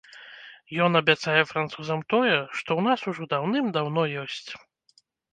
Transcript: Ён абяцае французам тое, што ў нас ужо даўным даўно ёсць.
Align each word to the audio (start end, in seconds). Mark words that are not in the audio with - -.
Ён 0.83 0.91
абяцае 0.99 1.41
французам 1.51 1.99
тое, 2.13 2.31
што 2.61 2.69
ў 2.77 2.81
нас 2.87 2.99
ужо 3.11 3.27
даўным 3.33 3.69
даўно 3.77 4.07
ёсць. 4.23 4.49